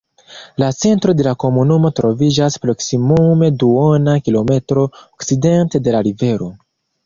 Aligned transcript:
La 0.61 0.69
centro 0.77 1.13
de 1.19 1.25
la 1.27 1.33
komunumo 1.43 1.91
troviĝas 1.99 2.57
proksimume 2.65 3.53
duona 3.67 4.19
kilometro 4.29 4.89
okcidente 5.05 5.87
de 5.89 5.99
la 5.99 6.07
rivero. 6.13 6.53